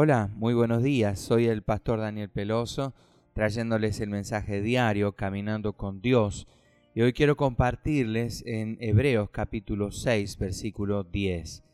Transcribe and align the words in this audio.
Hola, 0.00 0.30
muy 0.36 0.54
buenos 0.54 0.84
días. 0.84 1.18
Soy 1.18 1.46
el 1.46 1.62
pastor 1.62 1.98
Daniel 1.98 2.28
Peloso, 2.30 2.94
trayéndoles 3.32 3.98
el 3.98 4.10
mensaje 4.10 4.62
diario 4.62 5.16
Caminando 5.16 5.72
con 5.72 6.00
Dios. 6.00 6.46
Y 6.94 7.00
hoy 7.00 7.12
quiero 7.12 7.36
compartirles 7.36 8.44
en 8.46 8.78
Hebreos 8.80 9.30
capítulo 9.30 9.90
6, 9.90 10.38
versículo 10.38 11.02
10. 11.02 11.64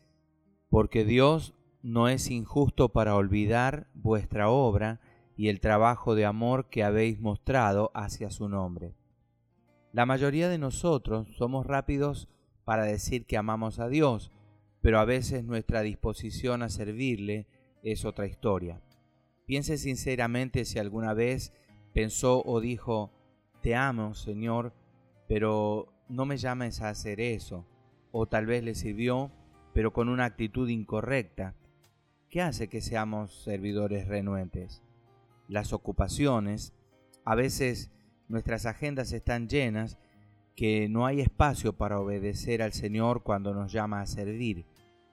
Porque 0.69 1.05
Dios 1.05 1.53
no 1.83 2.09
es 2.09 2.31
injusto 2.31 2.89
para 2.89 3.15
olvidar 3.15 3.91
vuestra 3.93 4.49
obra 4.49 5.01
y 5.37 5.49
el 5.49 5.59
trabajo 5.59 6.15
de 6.15 6.25
amor 6.25 6.67
que 6.71 6.83
habéis 6.83 7.19
mostrado 7.19 7.91
hacia 7.93 8.31
su 8.31 8.49
nombre. 8.49 8.95
La 9.91 10.07
mayoría 10.07 10.49
de 10.49 10.57
nosotros 10.57 11.27
somos 11.37 11.67
rápidos 11.67 12.27
para 12.63 12.85
decir 12.85 13.27
que 13.27 13.37
amamos 13.37 13.77
a 13.77 13.87
Dios, 13.87 14.31
pero 14.81 14.97
a 14.97 15.05
veces 15.05 15.43
nuestra 15.43 15.81
disposición 15.81 16.63
a 16.63 16.69
servirle 16.69 17.45
es 17.85 18.03
otra 18.03 18.25
historia. 18.25 18.81
Piense 19.45 19.77
sinceramente 19.77 20.65
si 20.65 20.79
alguna 20.79 21.13
vez 21.13 21.53
pensó 21.93 22.41
o 22.43 22.59
dijo, 22.59 23.11
te 23.61 23.75
amo, 23.75 24.15
Señor, 24.15 24.73
pero 25.27 25.93
no 26.09 26.25
me 26.25 26.37
llames 26.37 26.81
a 26.81 26.89
hacer 26.89 27.21
eso. 27.21 27.65
O 28.11 28.25
tal 28.25 28.47
vez 28.47 28.63
le 28.63 28.75
sirvió, 28.75 29.31
pero 29.73 29.93
con 29.93 30.09
una 30.09 30.25
actitud 30.25 30.67
incorrecta. 30.67 31.55
¿Qué 32.29 32.41
hace 32.41 32.67
que 32.69 32.81
seamos 32.81 33.43
servidores 33.43 34.07
renuentes? 34.07 34.81
Las 35.47 35.73
ocupaciones, 35.73 36.73
a 37.23 37.35
veces 37.35 37.91
nuestras 38.27 38.65
agendas 38.65 39.11
están 39.13 39.47
llenas, 39.47 39.99
que 40.55 40.89
no 40.89 41.05
hay 41.05 41.21
espacio 41.21 41.73
para 41.73 41.99
obedecer 41.99 42.61
al 42.61 42.73
Señor 42.73 43.21
cuando 43.21 43.53
nos 43.53 43.71
llama 43.71 44.01
a 44.01 44.07
servir. 44.07 44.65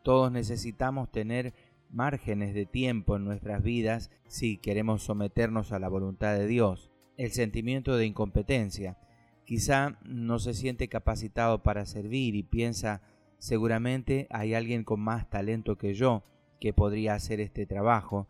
Todos 0.02 0.32
necesitamos 0.32 1.10
tener 1.10 1.52
márgenes 1.92 2.54
de 2.54 2.66
tiempo 2.66 3.16
en 3.16 3.24
nuestras 3.24 3.62
vidas 3.62 4.10
si 4.26 4.56
queremos 4.56 5.02
someternos 5.02 5.72
a 5.72 5.78
la 5.78 5.88
voluntad 5.88 6.36
de 6.36 6.46
Dios. 6.46 6.90
El 7.16 7.30
sentimiento 7.32 7.96
de 7.96 8.06
incompetencia. 8.06 8.98
Quizá 9.44 9.98
no 10.04 10.38
se 10.38 10.54
siente 10.54 10.88
capacitado 10.88 11.62
para 11.62 11.84
servir 11.84 12.34
y 12.34 12.42
piensa 12.42 13.02
seguramente 13.38 14.26
hay 14.30 14.54
alguien 14.54 14.84
con 14.84 15.00
más 15.00 15.28
talento 15.28 15.76
que 15.76 15.94
yo 15.94 16.24
que 16.60 16.72
podría 16.72 17.14
hacer 17.14 17.40
este 17.40 17.66
trabajo, 17.66 18.28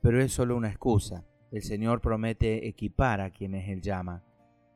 pero 0.00 0.20
es 0.20 0.32
solo 0.32 0.56
una 0.56 0.70
excusa. 0.70 1.24
El 1.52 1.62
Señor 1.62 2.00
promete 2.00 2.66
equipar 2.66 3.20
a 3.20 3.30
quienes 3.30 3.68
Él 3.68 3.82
llama. 3.82 4.24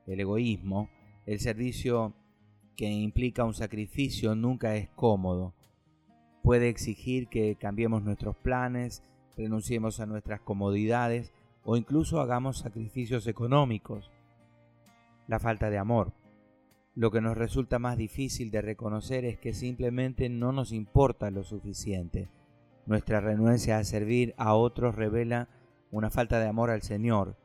El 0.07 0.21
egoísmo, 0.21 0.89
el 1.27 1.41
servicio 1.41 2.15
que 2.77 2.89
implica 2.89 3.45
un 3.45 3.55
sacrificio 3.55 4.35
nunca 4.35 4.77
es 4.77 4.89
cómodo 4.91 5.55
puede 6.49 6.71
exigir 6.71 7.29
que 7.29 7.57
cambiemos 7.57 8.03
nuestros 8.03 8.35
planes, 8.35 9.03
renunciemos 9.37 10.01
a 10.01 10.07
nuestras 10.07 10.41
comodidades 10.41 11.35
o 11.63 11.77
incluso 11.77 12.23
hagamos 12.23 12.57
sacrificios 12.57 13.27
económicos. 13.27 14.11
La 15.27 15.39
falta 15.41 15.69
de 15.69 15.77
amor. 15.77 16.15
Lo 16.95 17.11
que 17.11 17.21
nos 17.21 17.37
resulta 17.37 17.79
más 17.79 17.99
difícil 17.99 18.51
de 18.51 18.63
reconocer 18.63 19.27
es 19.27 19.39
que 19.39 19.53
simplemente 19.53 20.31
no 20.31 20.53
nos 20.53 20.73
importa 20.73 21.31
lo 21.31 21.45
suficiente. 21.45 22.31
Nuestra 22.87 23.21
renuencia 23.21 23.77
a 23.77 23.85
servir 23.85 24.33
a 24.39 24.55
otros 24.55 24.95
revela 24.95 25.51
una 25.91 26.09
falta 26.09 26.41
de 26.41 26.49
amor 26.49 26.71
al 26.71 26.81
Señor. 26.81 27.37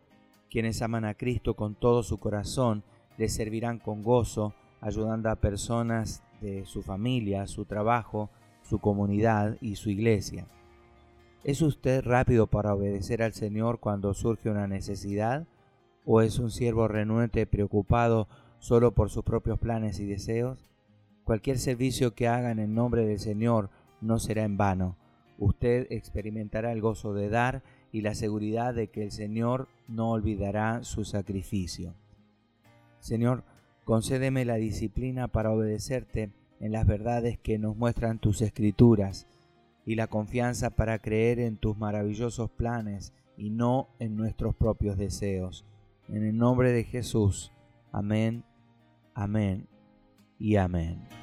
Quienes 0.49 0.81
aman 0.81 1.03
a 1.03 1.15
Cristo 1.15 1.57
con 1.57 1.75
todo 1.75 2.03
su 2.03 2.19
corazón 2.21 2.85
le 3.17 3.27
servirán 3.27 3.79
con 3.79 4.01
gozo, 4.01 4.55
ayudando 4.79 5.29
a 5.29 5.35
personas 5.35 6.23
de 6.39 6.65
su 6.65 6.83
familia, 6.83 7.47
su 7.47 7.65
trabajo, 7.65 8.29
su 8.73 8.79
comunidad 8.79 9.57
y 9.61 9.75
su 9.75 9.91
iglesia. 9.91 10.47
¿Es 11.43 11.61
usted 11.61 12.03
rápido 12.03 12.47
para 12.47 12.73
obedecer 12.73 13.21
al 13.21 13.33
Señor 13.33 13.79
cuando 13.79 14.15
surge 14.15 14.49
una 14.49 14.65
necesidad? 14.65 15.45
¿O 16.05 16.21
es 16.21 16.39
un 16.39 16.49
siervo 16.49 16.87
renuente 16.87 17.45
preocupado 17.45 18.27
solo 18.57 18.95
por 18.95 19.11
sus 19.11 19.23
propios 19.23 19.59
planes 19.59 19.99
y 19.99 20.07
deseos? 20.07 20.65
Cualquier 21.23 21.59
servicio 21.59 22.15
que 22.15 22.27
haga 22.27 22.49
en 22.49 22.73
nombre 22.73 23.05
del 23.05 23.19
Señor 23.19 23.69
no 24.01 24.17
será 24.17 24.41
en 24.43 24.57
vano. 24.57 24.97
Usted 25.37 25.85
experimentará 25.91 26.71
el 26.71 26.81
gozo 26.81 27.13
de 27.13 27.29
dar 27.29 27.61
y 27.91 28.01
la 28.01 28.15
seguridad 28.15 28.73
de 28.73 28.87
que 28.87 29.03
el 29.03 29.11
Señor 29.11 29.67
no 29.87 30.09
olvidará 30.09 30.83
su 30.83 31.05
sacrificio. 31.05 31.93
Señor, 32.97 33.43
concédeme 33.83 34.45
la 34.45 34.55
disciplina 34.55 35.27
para 35.27 35.51
obedecerte 35.51 36.31
en 36.63 36.71
las 36.71 36.87
verdades 36.87 37.37
que 37.37 37.59
nos 37.59 37.75
muestran 37.75 38.19
tus 38.19 38.41
escrituras 38.41 39.27
y 39.85 39.95
la 39.95 40.07
confianza 40.07 40.69
para 40.69 40.97
creer 40.97 41.39
en 41.39 41.57
tus 41.57 41.77
maravillosos 41.77 42.49
planes 42.51 43.13
y 43.35 43.49
no 43.49 43.89
en 43.99 44.15
nuestros 44.15 44.55
propios 44.55 44.97
deseos. 44.97 45.65
En 46.07 46.23
el 46.23 46.37
nombre 46.37 46.71
de 46.71 46.85
Jesús. 46.85 47.51
Amén, 47.91 48.45
amén 49.13 49.67
y 50.39 50.55
amén. 50.55 51.22